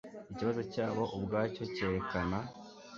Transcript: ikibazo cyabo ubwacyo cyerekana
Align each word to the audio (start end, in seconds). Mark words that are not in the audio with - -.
ikibazo 0.31 0.61
cyabo 0.73 1.01
ubwacyo 1.15 1.63
cyerekana 1.75 2.37